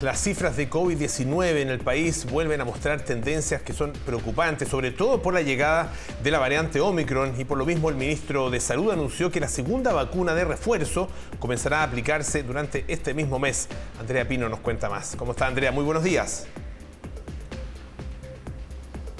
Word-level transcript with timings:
Las 0.00 0.20
cifras 0.20 0.56
de 0.56 0.70
COVID-19 0.70 1.56
en 1.56 1.70
el 1.70 1.80
país 1.80 2.24
vuelven 2.30 2.60
a 2.60 2.64
mostrar 2.64 3.00
tendencias 3.00 3.62
que 3.62 3.72
son 3.72 3.92
preocupantes, 4.06 4.68
sobre 4.68 4.92
todo 4.92 5.20
por 5.20 5.34
la 5.34 5.42
llegada 5.42 5.90
de 6.22 6.30
la 6.30 6.38
variante 6.38 6.80
Omicron 6.80 7.34
y 7.36 7.44
por 7.44 7.58
lo 7.58 7.66
mismo 7.66 7.88
el 7.88 7.96
ministro 7.96 8.48
de 8.48 8.60
Salud 8.60 8.92
anunció 8.92 9.32
que 9.32 9.40
la 9.40 9.48
segunda 9.48 9.92
vacuna 9.92 10.36
de 10.36 10.44
refuerzo 10.44 11.08
comenzará 11.40 11.80
a 11.80 11.82
aplicarse 11.82 12.44
durante 12.44 12.84
este 12.86 13.12
mismo 13.12 13.40
mes. 13.40 13.66
Andrea 13.98 14.28
Pino 14.28 14.48
nos 14.48 14.60
cuenta 14.60 14.88
más. 14.88 15.16
¿Cómo 15.16 15.32
está 15.32 15.48
Andrea? 15.48 15.72
Muy 15.72 15.82
buenos 15.82 16.04
días. 16.04 16.46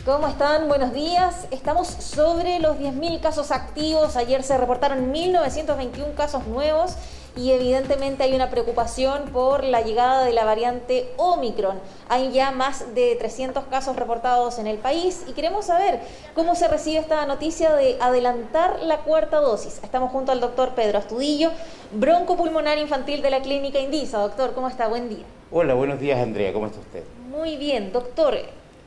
¿Cómo 0.04 0.28
están? 0.28 0.68
Buenos 0.68 0.92
días. 0.92 1.48
Estamos 1.50 1.88
sobre 1.88 2.60
los 2.60 2.76
10.000 2.76 3.20
casos 3.20 3.50
activos. 3.50 4.14
Ayer 4.14 4.44
se 4.44 4.56
reportaron 4.56 5.12
1.921 5.12 6.14
casos 6.14 6.46
nuevos 6.46 6.94
y 7.38 7.52
evidentemente 7.52 8.24
hay 8.24 8.34
una 8.34 8.50
preocupación 8.50 9.26
por 9.32 9.62
la 9.62 9.82
llegada 9.82 10.24
de 10.24 10.32
la 10.32 10.44
variante 10.44 11.08
Omicron. 11.16 11.78
Hay 12.08 12.32
ya 12.32 12.50
más 12.50 12.96
de 12.96 13.14
300 13.14 13.64
casos 13.66 13.94
reportados 13.94 14.58
en 14.58 14.66
el 14.66 14.78
país 14.78 15.22
y 15.28 15.32
queremos 15.32 15.66
saber 15.66 16.00
cómo 16.34 16.56
se 16.56 16.66
recibe 16.66 16.98
esta 16.98 17.24
noticia 17.26 17.74
de 17.76 17.96
adelantar 18.00 18.80
la 18.82 18.98
cuarta 18.98 19.38
dosis. 19.38 19.80
Estamos 19.84 20.10
junto 20.10 20.32
al 20.32 20.40
doctor 20.40 20.74
Pedro 20.74 20.98
Astudillo, 20.98 21.52
broncopulmonar 21.92 22.76
infantil 22.78 23.22
de 23.22 23.30
la 23.30 23.40
clínica 23.40 23.78
Indisa. 23.78 24.18
Doctor, 24.18 24.52
¿cómo 24.52 24.66
está? 24.66 24.88
Buen 24.88 25.08
día. 25.08 25.24
Hola, 25.52 25.74
buenos 25.74 26.00
días 26.00 26.20
Andrea, 26.20 26.52
¿cómo 26.52 26.66
está 26.66 26.80
usted? 26.80 27.04
Muy 27.30 27.56
bien, 27.56 27.92
doctor. 27.92 28.36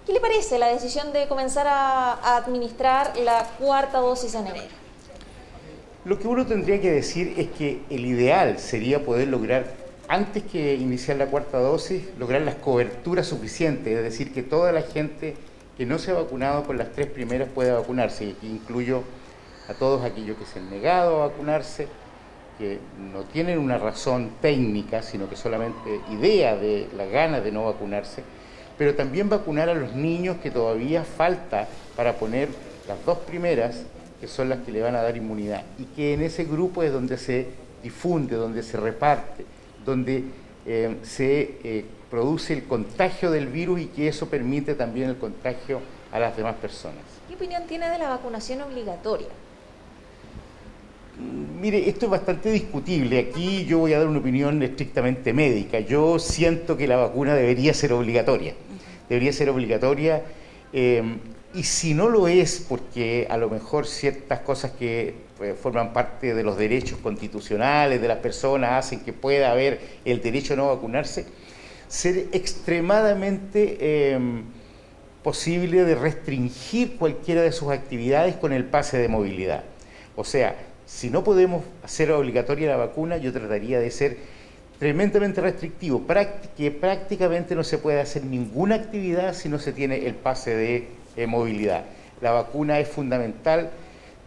¿Qué 0.06 0.12
le 0.12 0.20
parece 0.20 0.60
la 0.60 0.68
decisión 0.68 1.14
de 1.14 1.28
comenzar 1.30 1.68
a 1.70 2.36
administrar 2.36 3.16
la 3.18 3.48
cuarta 3.60 4.00
dosis 4.00 4.36
en 4.36 4.48
enero? 4.48 4.81
Lo 6.04 6.18
que 6.18 6.28
uno 6.28 6.48
tendría 6.48 6.82
que 6.82 6.90
decir 6.90 7.36
es 7.38 7.50
que 7.50 7.82
el 7.92 8.08
ideal 8.08 8.58
sería 8.58 9.06
poder 9.06 9.28
lograr, 9.28 9.68
antes 10.08 10.42
que 10.42 10.74
iniciar 10.74 11.18
la 11.18 11.28
cuarta 11.28 11.60
dosis, 11.60 12.02
lograr 12.18 12.42
las 12.42 12.56
coberturas 12.56 13.28
suficientes, 13.28 13.96
es 13.96 14.04
decir, 14.04 14.34
que 14.34 14.42
toda 14.42 14.72
la 14.72 14.82
gente 14.82 15.36
que 15.78 15.86
no 15.86 16.00
se 16.00 16.10
ha 16.10 16.16
vacunado 16.16 16.64
con 16.64 16.80
las 16.80 16.92
tres 16.92 17.06
primeras 17.06 17.50
pueda 17.50 17.76
vacunarse. 17.78 18.26
Y 18.26 18.32
aquí 18.32 18.48
incluyo 18.48 19.04
a 19.70 19.76
todos 19.76 20.04
aquellos 20.04 20.38
que 20.38 20.46
se 20.46 20.58
han 20.58 20.72
negado 20.72 21.22
a 21.22 21.28
vacunarse, 21.28 21.88
que 22.58 22.80
no 23.14 23.22
tienen 23.26 23.60
una 23.60 23.78
razón 23.78 24.32
técnica, 24.42 25.04
sino 25.04 25.30
que 25.30 25.36
solamente 25.36 26.02
idea 26.12 26.56
de 26.56 26.88
la 26.98 27.06
gana 27.06 27.42
de 27.42 27.52
no 27.52 27.66
vacunarse, 27.66 28.24
pero 28.76 28.96
también 28.96 29.30
vacunar 29.30 29.70
a 29.70 29.76
los 29.76 29.94
niños 29.94 30.38
que 30.42 30.50
todavía 30.50 31.04
falta 31.04 31.68
para 31.96 32.14
poner 32.14 32.50
las 32.88 33.06
dos 33.06 33.20
primeras 33.20 33.84
que 34.22 34.28
son 34.28 34.50
las 34.50 34.60
que 34.60 34.72
le 34.72 34.82
van 34.82 34.96
a 34.96 35.02
dar 35.02 35.18
inmunidad 35.18 35.64
y 35.80 35.86
que 35.96 36.14
en 36.14 36.22
ese 36.22 36.46
grupo 36.46 36.84
es 36.84 36.94
donde 36.94 37.18
se 37.18 37.48
difunde, 37.82 38.36
donde 38.36 38.62
se 38.62 38.78
reparte, 38.78 39.44
donde 39.84 40.24
eh, 40.68 40.98
se 41.02 41.58
eh, 41.64 41.86
produce 42.12 42.54
el 42.54 42.66
contagio 42.66 43.32
del 43.32 43.48
virus 43.48 43.82
y 43.82 43.86
que 43.88 44.08
eso 44.08 44.30
permite 44.30 44.76
también 44.76 45.10
el 45.10 45.18
contagio 45.18 45.82
a 46.12 46.20
las 46.20 46.38
demás 46.38 46.56
personas. 46.56 47.04
¿Qué 47.28 47.34
opinión 47.34 47.64
tiene 47.68 47.90
de 47.90 47.98
la 47.98 48.10
vacunación 48.10 48.62
obligatoria? 48.62 49.30
Mm, 51.18 51.60
mire, 51.60 51.90
esto 51.90 52.06
es 52.06 52.12
bastante 52.12 52.52
discutible. 52.52 53.18
Aquí 53.18 53.66
yo 53.66 53.80
voy 53.80 53.94
a 53.94 53.98
dar 53.98 54.08
una 54.08 54.20
opinión 54.20 54.62
estrictamente 54.62 55.34
médica. 55.34 55.80
Yo 55.80 56.20
siento 56.20 56.78
que 56.78 56.88
la 56.88 56.98
vacuna 56.98 57.34
debería 57.34 57.74
ser 57.74 57.92
obligatoria. 57.94 58.54
Debería 59.10 59.34
ser 59.34 59.50
obligatoria. 59.50 60.22
Eh, 60.74 61.02
y 61.54 61.64
si 61.64 61.94
no 61.94 62.10
lo 62.10 62.28
es, 62.28 62.66
porque 62.68 63.28
a 63.30 63.38
lo 63.38 63.50
mejor 63.50 63.86
ciertas 63.86 64.40
cosas 64.40 64.72
que 64.72 65.16
pues, 65.38 65.58
forman 65.58 65.92
parte 65.94 66.34
de 66.34 66.44
los 66.44 66.58
derechos 66.58 67.00
constitucionales 67.00 68.02
de 68.02 68.08
las 68.08 68.20
personas 68.20 68.74
hacen 68.74 69.02
que 69.02 69.14
pueda 69.14 69.52
haber 69.52 69.80
el 70.06 70.22
derecho 70.22 70.54
a 70.54 70.58
no 70.58 70.68
vacunarse, 70.68 71.26
ser 71.88 72.28
extremadamente 72.32 74.14
em, 74.14 74.44
posible 75.24 75.84
de 75.84 75.96
restringir 75.96 76.96
cualquiera 76.98 77.42
de 77.42 77.52
sus 77.52 77.70
actividades 77.70 78.36
con 78.36 78.54
el 78.54 78.66
pase 78.66 78.98
de 78.98 79.08
movilidad. 79.08 79.64
O 80.16 80.24
sea, 80.24 80.56
si 80.86 81.10
no 81.10 81.24
podemos 81.24 81.64
hacer 81.84 82.12
obligatoria 82.12 82.70
la 82.70 82.78
vacuna, 82.78 83.18
yo 83.18 83.34
trataría 83.34 83.80
de 83.80 83.92
ser 83.92 84.18
tremendamente 84.80 85.42
restrictivo, 85.42 86.06
que 86.58 86.72
prácticamente 86.72 87.56
no 87.56 87.64
se 87.64 87.78
puede 87.78 88.00
hacer 88.00 88.26
ninguna 88.26 88.76
actividad 88.76 89.34
si 89.34 89.48
no 89.48 89.60
se 89.60 89.74
tiene 89.74 90.08
el 90.08 90.16
pase 90.16 90.56
de 90.56 91.01
eh, 91.16 91.28
movilidad. 91.28 91.86
La 92.22 92.32
vacuna 92.32 92.80
es 92.80 92.88
fundamental, 92.88 93.72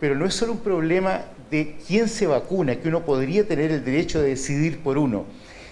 pero 0.01 0.15
no 0.15 0.27
es 0.27 0.35
solo 0.35 0.53
un 0.53 0.59
problema 0.59 1.23
de 1.51 1.77
quién 1.87 2.09
se 2.09 2.27
vacuna, 2.27 2.77
que 2.77 2.89
uno 2.89 3.05
podría 3.05 3.47
tener 3.47 3.71
el 3.71 3.85
derecho 3.85 4.21
de 4.21 4.31
decidir 4.31 4.81
por 4.81 4.99
uno, 4.99 5.25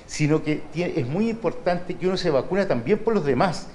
sino 0.06 0.42
que 0.42 0.62
es 0.74 1.06
muy 1.06 1.30
importante 1.30 1.94
que 1.94 2.06
uno 2.06 2.16
se 2.16 2.30
vacuna 2.30 2.68
también 2.68 2.98
por 2.98 3.14
los 3.14 3.24
demás, 3.24 3.66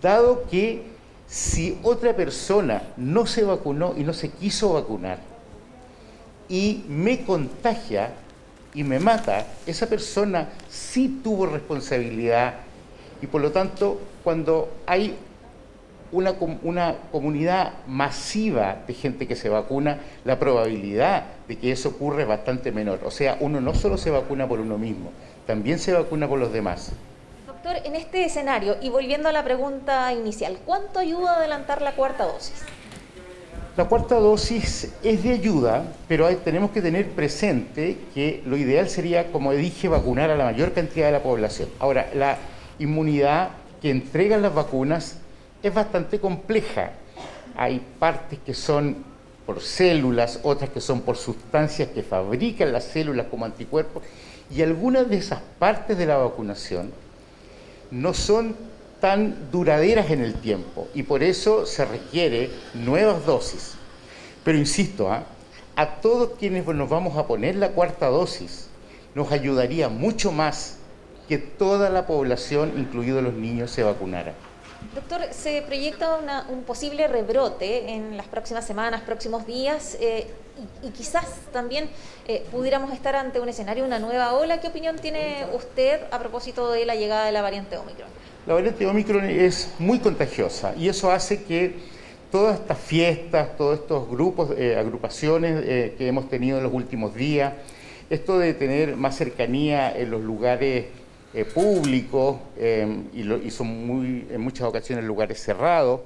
dado 0.00 0.44
que 0.50 0.82
si 1.26 1.78
otra 1.82 2.16
persona 2.16 2.82
no 2.96 3.26
se 3.26 3.44
vacunó 3.44 3.94
y 3.96 4.02
no 4.02 4.12
se 4.12 4.30
quiso 4.30 4.72
vacunar 4.72 5.18
y 6.48 6.84
me 6.88 7.22
contagia 7.22 8.12
y 8.74 8.82
me 8.82 8.98
mata, 8.98 9.46
esa 9.66 9.86
persona 9.88 10.48
sí 10.68 11.20
tuvo 11.22 11.46
responsabilidad 11.46 12.54
y 13.22 13.26
por 13.26 13.40
lo 13.40 13.52
tanto 13.52 14.00
cuando 14.24 14.72
hay 14.86 15.16
una, 16.12 16.34
una, 16.62 16.96
comunidad 17.12 17.72
masiva 17.86 18.78
de 18.86 18.94
gente 18.94 19.26
que 19.26 19.36
se 19.36 19.48
vacuna, 19.48 19.98
la 20.24 20.38
probabilidad 20.38 21.24
de 21.48 21.58
que 21.58 21.72
eso 21.72 21.90
ocurra 21.90 22.22
es 22.22 22.28
bastante 22.28 22.72
menor. 22.72 23.00
O 23.04 23.10
sea, 23.10 23.36
uno 23.40 23.60
no 23.60 23.74
solo 23.74 23.96
se 23.96 24.10
vacuna 24.10 24.48
por 24.48 24.60
uno 24.60 24.78
mismo, 24.78 25.10
también 25.46 25.78
se 25.78 25.92
vacuna 25.92 26.28
por 26.28 26.38
los 26.38 26.52
demás. 26.52 26.92
Doctor, 27.46 27.76
en 27.84 27.94
este 27.94 28.24
escenario, 28.24 28.76
y 28.80 28.88
volviendo 28.88 29.28
a 29.28 29.32
la 29.32 29.44
pregunta 29.44 30.12
inicial, 30.12 30.58
¿cuánto 30.64 30.98
ayuda 30.98 31.34
a 31.34 31.36
adelantar 31.36 31.82
la 31.82 31.92
cuarta 31.92 32.24
dosis? 32.24 32.64
La 33.76 33.84
cuarta 33.84 34.16
dosis 34.16 34.92
es 35.02 35.22
de 35.22 35.32
ayuda, 35.32 35.84
pero 36.08 36.28
tenemos 36.38 36.72
que 36.72 36.82
tener 36.82 37.08
presente 37.10 37.98
que 38.12 38.42
lo 38.44 38.56
ideal 38.56 38.88
sería, 38.88 39.30
como 39.30 39.52
dije, 39.52 39.88
vacunar 39.88 40.28
a 40.28 40.36
la 40.36 40.44
mayor 40.44 40.72
cantidad 40.72 41.06
de 41.06 41.12
la 41.12 41.22
población. 41.22 41.68
Ahora, 41.78 42.10
la 42.14 42.36
inmunidad 42.80 43.50
que 43.80 43.90
entregan 43.90 44.42
las 44.42 44.54
vacunas 44.54 45.19
es 45.62 45.74
bastante 45.74 46.18
compleja. 46.18 46.92
Hay 47.56 47.80
partes 47.98 48.38
que 48.44 48.54
son 48.54 49.04
por 49.46 49.60
células, 49.60 50.40
otras 50.42 50.70
que 50.70 50.80
son 50.80 51.00
por 51.00 51.16
sustancias 51.16 51.88
que 51.88 52.02
fabrican 52.02 52.72
las 52.72 52.84
células 52.84 53.26
como 53.30 53.44
anticuerpos, 53.44 54.02
y 54.50 54.62
algunas 54.62 55.08
de 55.08 55.16
esas 55.16 55.40
partes 55.58 55.96
de 55.96 56.06
la 56.06 56.16
vacunación 56.16 56.92
no 57.90 58.14
son 58.14 58.54
tan 59.00 59.50
duraderas 59.50 60.10
en 60.10 60.20
el 60.20 60.34
tiempo 60.34 60.88
y 60.94 61.04
por 61.04 61.22
eso 61.22 61.66
se 61.66 61.84
requiere 61.84 62.50
nuevas 62.74 63.24
dosis. 63.24 63.74
Pero 64.44 64.58
insisto, 64.58 65.10
¿ah? 65.10 65.24
a 65.76 66.00
todos 66.00 66.32
quienes 66.38 66.66
nos 66.66 66.88
vamos 66.88 67.16
a 67.16 67.26
poner 67.26 67.56
la 67.56 67.70
cuarta 67.70 68.08
dosis, 68.08 68.68
nos 69.14 69.32
ayudaría 69.32 69.88
mucho 69.88 70.32
más 70.32 70.76
que 71.28 71.38
toda 71.38 71.90
la 71.90 72.06
población, 72.06 72.72
incluidos 72.76 73.22
los 73.22 73.34
niños, 73.34 73.70
se 73.70 73.82
vacunara. 73.82 74.34
Doctor, 74.94 75.20
se 75.30 75.62
proyecta 75.62 76.44
un 76.48 76.64
posible 76.64 77.06
rebrote 77.06 77.90
en 77.90 78.16
las 78.16 78.26
próximas 78.26 78.66
semanas, 78.66 79.02
próximos 79.02 79.46
días, 79.46 79.96
eh, 80.00 80.26
y, 80.82 80.90
quizás 80.90 81.26
también 81.52 81.88
eh, 82.26 82.44
pudiéramos 82.50 82.92
estar 82.92 83.14
ante 83.14 83.38
un 83.38 83.48
escenario, 83.48 83.84
una 83.84 83.98
nueva 84.00 84.34
ola. 84.34 84.60
¿Qué 84.60 84.66
opinión 84.66 84.96
tiene 84.96 85.46
usted 85.54 86.00
a 86.10 86.18
propósito 86.18 86.72
de 86.72 86.84
la 86.86 86.96
llegada 86.96 87.24
de 87.26 87.32
la 87.32 87.40
variante 87.40 87.76
Omicron? 87.76 88.08
La 88.46 88.54
variante 88.54 88.84
Omicron 88.84 89.24
es 89.26 89.70
muy 89.78 90.00
contagiosa 90.00 90.74
y 90.76 90.88
eso 90.88 91.12
hace 91.12 91.44
que 91.44 91.76
todas 92.32 92.58
estas 92.58 92.78
fiestas, 92.78 93.56
todos 93.56 93.78
estos 93.78 94.08
grupos, 94.08 94.50
eh, 94.58 94.76
agrupaciones 94.76 95.62
que 95.96 96.08
hemos 96.08 96.28
tenido 96.28 96.58
en 96.58 96.64
los 96.64 96.72
últimos 96.72 97.14
días, 97.14 97.52
esto 98.10 98.38
de 98.38 98.54
tener 98.54 98.96
más 98.96 99.16
cercanía 99.16 99.96
en 99.96 100.10
los 100.10 100.20
lugares 100.20 100.86
eh, 101.32 101.44
públicos 101.44 102.38
em, 102.56 103.04
y, 103.12 103.50
son 103.50 103.86
muy, 103.86 104.26
en 104.30 104.40
muchas 104.40 104.66
ocasiones 104.66 105.04
lugares 105.04 105.40
cerrados, 105.42 106.00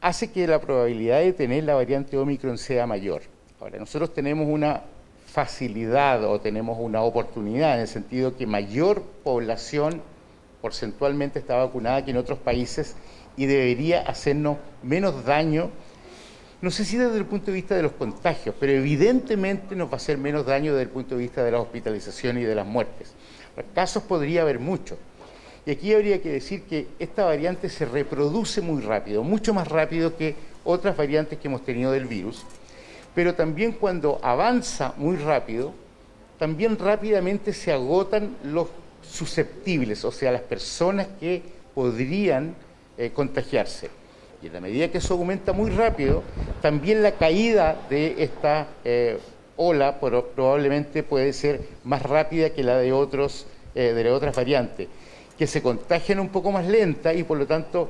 hace 0.00 0.30
que 0.30 0.46
la 0.46 0.60
probabilidad 0.60 1.20
de 1.20 1.32
tener 1.32 1.64
la 1.64 1.74
variante 1.74 2.16
Omicron 2.18 2.58
sea 2.58 2.86
mayor. 2.86 3.22
Ahora, 3.60 3.78
nosotros 3.78 4.12
tenemos 4.12 4.46
una 4.48 4.82
facilidad 5.26 6.24
o 6.24 6.40
tenemos 6.40 6.76
una 6.78 7.02
oportunidad 7.02 7.76
en 7.76 7.80
el 7.80 7.88
sentido 7.88 8.36
que 8.36 8.46
mayor 8.46 9.02
población 9.24 10.02
porcentualmente 10.60 11.38
está 11.38 11.56
vacunada 11.56 12.04
que 12.04 12.10
en 12.10 12.18
otros 12.18 12.38
países 12.38 12.96
y 13.36 13.46
debería 13.46 14.02
hacernos 14.02 14.58
menos 14.82 15.24
daño, 15.24 15.70
no 16.62 16.70
sé 16.70 16.84
si 16.84 16.96
desde 16.96 17.18
el 17.18 17.26
punto 17.26 17.46
de 17.46 17.54
vista 17.54 17.74
de 17.74 17.82
los 17.82 17.92
contagios, 17.92 18.54
pero 18.58 18.72
evidentemente 18.72 19.74
nos 19.74 19.88
va 19.88 19.94
a 19.94 19.96
hacer 19.96 20.16
menos 20.16 20.46
daño 20.46 20.72
desde 20.72 20.84
el 20.84 20.90
punto 20.90 21.16
de 21.16 21.22
vista 21.22 21.42
de 21.42 21.50
la 21.50 21.60
hospitalización 21.60 22.38
y 22.38 22.44
de 22.44 22.54
las 22.54 22.64
muertes. 22.64 23.14
Casos 23.74 24.04
podría 24.04 24.42
haber 24.42 24.60
muchos. 24.60 24.96
Y 25.66 25.72
aquí 25.72 25.92
habría 25.92 26.22
que 26.22 26.30
decir 26.30 26.62
que 26.62 26.86
esta 27.00 27.24
variante 27.24 27.68
se 27.68 27.84
reproduce 27.84 28.60
muy 28.60 28.80
rápido, 28.80 29.24
mucho 29.24 29.52
más 29.52 29.66
rápido 29.66 30.16
que 30.16 30.36
otras 30.64 30.96
variantes 30.96 31.38
que 31.38 31.48
hemos 31.48 31.64
tenido 31.64 31.90
del 31.90 32.06
virus, 32.06 32.44
pero 33.12 33.34
también 33.34 33.72
cuando 33.72 34.20
avanza 34.22 34.94
muy 34.96 35.16
rápido, 35.16 35.74
también 36.38 36.78
rápidamente 36.78 37.52
se 37.52 37.72
agotan 37.72 38.36
los 38.44 38.68
susceptibles, 39.02 40.04
o 40.04 40.12
sea, 40.12 40.30
las 40.30 40.42
personas 40.42 41.08
que 41.18 41.42
podrían 41.74 42.54
eh, 42.96 43.10
contagiarse. 43.10 44.01
Y 44.42 44.48
en 44.48 44.52
la 44.54 44.60
medida 44.60 44.88
que 44.88 44.98
eso 44.98 45.14
aumenta 45.14 45.52
muy 45.52 45.70
rápido, 45.70 46.24
también 46.60 47.02
la 47.02 47.12
caída 47.12 47.76
de 47.88 48.24
esta 48.24 48.66
eh, 48.84 49.18
ola 49.56 50.00
probablemente 50.00 51.04
puede 51.04 51.32
ser 51.32 51.60
más 51.84 52.02
rápida 52.02 52.50
que 52.50 52.64
la 52.64 52.78
de, 52.78 52.92
otros, 52.92 53.46
eh, 53.76 53.92
de 53.92 54.10
otras 54.10 54.34
variantes, 54.34 54.88
que 55.38 55.46
se 55.46 55.62
contagian 55.62 56.18
un 56.18 56.28
poco 56.30 56.50
más 56.50 56.66
lenta 56.66 57.14
y 57.14 57.22
por 57.22 57.38
lo 57.38 57.46
tanto 57.46 57.88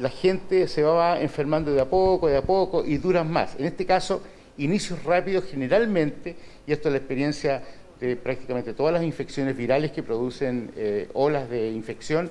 la 0.00 0.10
gente 0.10 0.66
se 0.66 0.82
va 0.82 1.20
enfermando 1.20 1.72
de 1.72 1.80
a 1.80 1.84
poco, 1.84 2.26
de 2.26 2.38
a 2.38 2.42
poco 2.42 2.84
y 2.84 2.96
duran 2.96 3.30
más. 3.30 3.54
En 3.56 3.66
este 3.66 3.86
caso, 3.86 4.20
inicios 4.58 5.04
rápidos 5.04 5.44
generalmente, 5.44 6.34
y 6.66 6.72
esto 6.72 6.88
es 6.88 6.92
la 6.92 6.98
experiencia 6.98 7.62
de 8.00 8.16
prácticamente 8.16 8.72
todas 8.72 8.92
las 8.92 9.04
infecciones 9.04 9.56
virales 9.56 9.92
que 9.92 10.02
producen 10.02 10.72
olas 11.12 11.48
de 11.48 11.70
infección, 11.70 12.28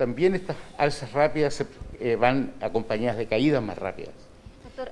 también 0.00 0.34
estas 0.34 0.56
alzas 0.78 1.12
rápidas 1.12 1.62
eh, 2.00 2.16
van 2.16 2.54
acompañadas 2.62 3.18
de 3.18 3.26
caídas 3.26 3.62
más 3.62 3.76
rápidas 3.76 4.14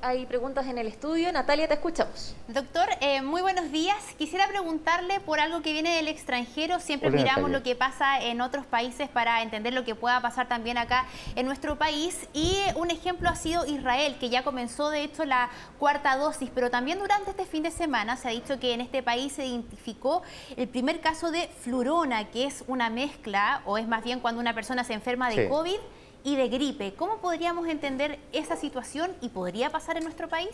hay 0.03 0.27
preguntas 0.27 0.67
en 0.67 0.79
el 0.79 0.87
estudio. 0.87 1.33
Natalia, 1.33 1.69
te 1.69 1.75
escuchamos. 1.75 2.35
Doctor, 2.49 2.89
eh, 3.01 3.23
muy 3.23 3.43
buenos 3.43 3.71
días. 3.71 3.97
Quisiera 4.19 4.47
preguntarle 4.49 5.21
por 5.21 5.41
algo 5.41 5.63
que 5.63 5.73
viene 5.73 5.97
del 5.97 6.09
extranjero. 6.09 6.81
Siempre 6.81 7.11
miramos 7.11 7.51
lo 7.51 7.63
que 7.63 7.75
pasa 7.75 8.21
en 8.21 8.41
otros 8.41 8.67
países 8.67 9.09
para 9.09 9.43
entender 9.43 9.73
lo 9.73 9.85
que 9.85 9.95
pueda 9.95 10.21
pasar 10.21 10.49
también 10.49 10.79
acá 10.79 11.07
en 11.37 11.47
nuestro 11.47 11.79
país. 11.79 12.29
Y 12.33 12.57
un 12.75 12.91
ejemplo 12.91 13.29
ha 13.29 13.37
sido 13.37 13.65
Israel, 13.67 14.17
que 14.19 14.29
ya 14.29 14.43
comenzó 14.43 14.91
de 14.91 15.03
hecho 15.03 15.25
la 15.25 15.51
cuarta 15.79 16.17
dosis, 16.17 16.51
pero 16.55 16.71
también 16.71 16.99
durante 16.99 17.31
este 17.31 17.47
fin 17.47 17.63
de 17.63 17.71
semana 17.71 18.17
se 18.17 18.29
ha 18.29 18.31
dicho 18.33 18.59
que 18.59 18.75
en 18.75 18.81
este 18.81 19.03
país 19.03 19.33
se 19.33 19.47
identificó 19.47 20.23
el 20.57 20.69
primer 20.69 21.01
caso 21.01 21.31
de 21.31 21.49
flurona, 21.61 22.31
que 22.31 22.45
es 22.45 22.65
una 22.67 22.91
mezcla, 22.91 23.63
o 23.65 23.79
es 23.79 23.89
más 23.89 24.05
bien 24.05 24.21
cuando 24.21 24.41
una 24.41 24.55
persona 24.55 24.85
se 24.85 24.93
enferma 24.93 25.31
de 25.31 25.49
COVID 25.49 25.79
y 26.29 26.37
de 26.37 26.49
gripe. 26.49 26.93
¿Cómo 26.95 27.19
podríamos 27.19 27.67
entender 27.69 28.19
esa 28.33 28.57
situación 28.57 29.11
y 29.23 29.31
podría 29.31 29.71
pasar 29.71 29.97
en 29.97 30.05
nuestro 30.05 30.29
país? 30.29 30.51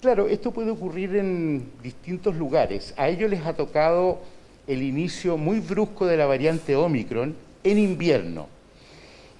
Claro, 0.00 0.28
esto 0.28 0.52
puede 0.52 0.70
ocurrir 0.70 1.16
en 1.16 1.72
distintos 1.82 2.36
lugares. 2.36 2.94
A 2.96 3.08
ellos 3.08 3.28
les 3.28 3.44
ha 3.44 3.54
tocado 3.54 4.20
el 4.68 4.82
inicio 4.82 5.36
muy 5.36 5.58
brusco 5.58 6.06
de 6.06 6.16
la 6.16 6.26
variante 6.26 6.76
Omicron 6.76 7.34
en 7.64 7.78
invierno. 7.78 8.46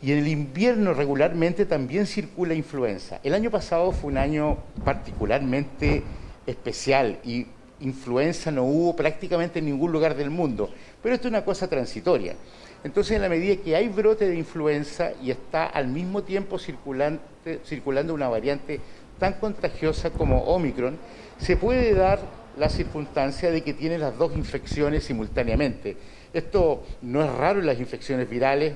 Y 0.02 0.12
en 0.12 0.19
el 0.19 0.29
invierno 0.29 0.93
regularmente 0.93 1.67
también 1.67 2.06
circula 2.06 2.55
influenza. 2.55 3.20
El 3.23 3.35
año 3.35 3.50
pasado 3.50 3.93
fue 3.93 4.11
un 4.11 4.19
año 4.19 4.58
particularmente 4.85 6.02
especial 6.47 7.20
y 7.23 7.47
influenza 7.81 8.50
no 8.50 8.65
hubo 8.65 8.94
prácticamente 8.94 9.59
en 9.59 9.67
ningún 9.67 9.93
lugar 9.93 10.15
del 10.15 10.31
mundo, 10.31 10.71
pero 11.03 11.15
esto 11.15 11.29
es 11.29 11.32
una 11.32 11.44
cosa 11.44 11.69
transitoria. 11.69 12.37
Entonces, 12.82 13.17
en 13.17 13.23
la 13.23 13.29
medida 13.29 13.62
que 13.62 13.77
hay 13.77 13.88
brote 13.88 14.27
de 14.27 14.37
influenza 14.37 15.12
y 15.23 15.31
está 15.31 15.67
al 15.67 15.88
mismo 15.88 16.23
tiempo 16.23 16.59
circulando 16.59 18.15
una 18.15 18.29
variante 18.29 18.81
tan 19.19 19.35
contagiosa 19.35 20.11
como 20.11 20.44
Omicron, 20.44 20.97
se 21.38 21.56
puede 21.56 21.94
dar 21.94 22.21
la 22.56 22.69
circunstancia 22.69 23.50
de 23.50 23.62
que 23.62 23.75
tiene 23.75 23.99
las 23.99 24.17
dos 24.17 24.35
infecciones 24.35 25.05
simultáneamente. 25.05 25.97
Esto 26.33 26.83
no 27.03 27.23
es 27.23 27.31
raro 27.31 27.61
en 27.61 27.67
las 27.67 27.79
infecciones 27.79 28.29
virales. 28.29 28.75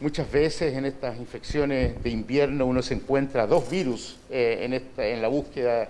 Muchas 0.00 0.30
veces 0.30 0.74
en 0.74 0.86
estas 0.86 1.18
infecciones 1.18 2.02
de 2.02 2.10
invierno 2.10 2.64
uno 2.64 2.80
se 2.80 2.94
encuentra 2.94 3.46
dos 3.46 3.68
virus 3.70 4.18
eh, 4.30 4.60
en, 4.62 4.72
esta, 4.72 5.06
en 5.06 5.20
la 5.20 5.28
búsqueda 5.28 5.88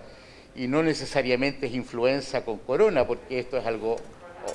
y 0.61 0.69
no 0.69 0.83
necesariamente 0.83 1.69
es 1.69 1.75
influenza 1.75 2.45
con 2.45 2.59
corona, 2.59 3.07
porque 3.07 3.39
esto 3.39 3.57
es 3.57 3.65
algo 3.65 3.97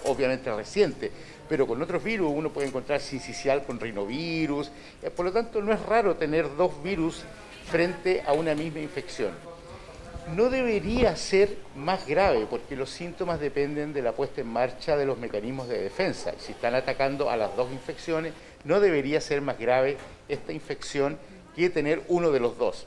obviamente 0.06 0.54
reciente, 0.54 1.12
pero 1.50 1.66
con 1.66 1.81
otros 1.81 2.04
virus 2.04 2.31
uno 2.31 2.52
puede 2.52 2.68
encontrar 2.68 3.02
sincicial 3.02 3.63
con 3.63 3.80
rinovirus, 3.80 4.72
eh, 5.02 5.10
por 5.10 5.25
lo 5.25 5.31
tanto 5.31 5.63
no 5.63 5.74
es 5.74 5.81
raro 5.81 6.16
tener 6.16 6.56
dos 6.56 6.84
virus 6.84 7.24
frente 7.72 8.22
a 8.24 8.34
una 8.34 8.54
misma 8.54 8.81
infección. 8.81 9.31
No 10.36 10.52
debería 10.52 11.16
ser 11.16 11.57
más 11.75 12.06
grave 12.06 12.46
porque 12.48 12.75
los 12.75 12.92
síntomas 12.92 13.40
dependen 13.40 13.92
de 13.92 14.04
la 14.04 14.12
puesta 14.12 14.42
en 14.42 14.48
marcha 14.48 14.96
de 14.98 15.07
los 15.07 15.18
mecanismos 15.18 15.68
de 15.68 15.81
defensa. 15.81 16.34
Si 16.38 16.52
están 16.52 16.75
atacando 16.75 17.31
a 17.31 17.38
las 17.38 17.56
dos 17.56 17.72
infecciones, 17.72 18.34
no 18.63 18.80
debería 18.80 19.22
ser 19.22 19.42
más 19.42 19.57
grave 19.57 19.98
esta 20.30 20.54
infección 20.54 21.18
que 21.56 21.72
tener 21.72 22.04
uno 22.10 22.30
de 22.30 22.40
los 22.42 22.60
dos 22.60 22.86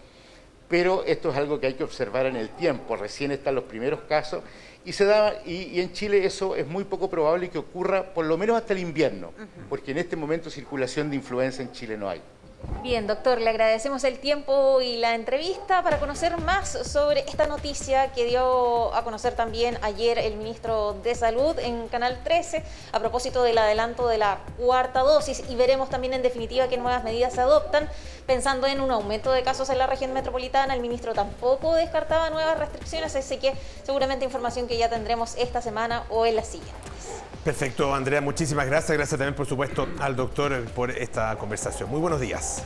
pero 0.68 1.04
esto 1.04 1.30
es 1.30 1.36
algo 1.36 1.58
que 1.58 1.66
hay 1.66 1.74
que 1.74 1.84
observar 1.84 2.26
en 2.26 2.36
el 2.36 2.50
tiempo. 2.50 2.96
Recién 2.96 3.30
están 3.30 3.54
los 3.54 3.64
primeros 3.64 4.00
casos 4.02 4.42
y 4.84 4.92
se 4.92 5.04
da 5.04 5.42
y, 5.44 5.80
en 5.80 5.92
Chile 5.92 6.24
eso 6.24 6.54
es 6.56 6.66
muy 6.66 6.84
poco 6.84 7.10
probable 7.10 7.50
que 7.50 7.58
ocurra 7.58 8.14
por 8.14 8.26
lo 8.26 8.36
menos 8.36 8.56
hasta 8.56 8.72
el 8.72 8.78
invierno, 8.80 9.32
porque 9.68 9.90
en 9.90 9.98
este 9.98 10.16
momento 10.16 10.50
circulación 10.50 11.10
de 11.10 11.16
influenza 11.16 11.62
en 11.62 11.72
Chile 11.72 11.96
no 11.96 12.08
hay. 12.08 12.22
Bien, 12.82 13.06
doctor, 13.06 13.40
le 13.40 13.50
agradecemos 13.50 14.02
el 14.02 14.18
tiempo 14.18 14.80
y 14.80 14.96
la 14.96 15.14
entrevista 15.14 15.82
para 15.82 16.00
conocer 16.00 16.38
más 16.38 16.68
sobre 16.68 17.20
esta 17.20 17.46
noticia 17.46 18.12
que 18.12 18.24
dio 18.24 18.94
a 18.94 19.04
conocer 19.04 19.34
también 19.34 19.78
ayer 19.82 20.18
el 20.18 20.36
ministro 20.36 20.94
de 21.04 21.14
Salud 21.14 21.56
en 21.58 21.86
Canal 21.88 22.20
13 22.24 22.64
a 22.92 22.98
propósito 22.98 23.42
del 23.44 23.58
adelanto 23.58 24.08
de 24.08 24.18
la 24.18 24.38
cuarta 24.58 25.00
dosis 25.00 25.44
y 25.48 25.54
veremos 25.54 25.88
también 25.88 26.14
en 26.14 26.22
definitiva 26.22 26.68
qué 26.68 26.78
nuevas 26.78 27.04
medidas 27.04 27.32
se 27.32 27.42
adoptan. 27.42 27.88
Pensando 28.26 28.66
en 28.66 28.80
un 28.80 28.90
aumento 28.90 29.30
de 29.30 29.42
casos 29.44 29.70
en 29.70 29.78
la 29.78 29.86
región 29.86 30.12
metropolitana, 30.12 30.74
el 30.74 30.80
ministro 30.80 31.14
tampoco 31.14 31.74
descartaba 31.74 32.30
nuevas 32.30 32.58
restricciones, 32.58 33.14
así 33.14 33.38
que 33.38 33.54
seguramente 33.84 34.24
información 34.24 34.66
que 34.66 34.78
ya 34.78 34.88
tendremos 34.88 35.36
esta 35.36 35.62
semana 35.62 36.04
o 36.10 36.26
en 36.26 36.36
las 36.36 36.48
siguientes. 36.48 36.87
Perfecto, 37.44 37.94
Andrea, 37.94 38.20
muchísimas 38.20 38.66
gracias. 38.66 38.96
Gracias 38.96 39.18
también, 39.18 39.34
por 39.34 39.46
supuesto, 39.46 39.88
al 40.00 40.16
doctor 40.16 40.64
por 40.74 40.90
esta 40.90 41.36
conversación. 41.36 41.88
Muy 41.88 42.00
buenos 42.00 42.20
días. 42.20 42.62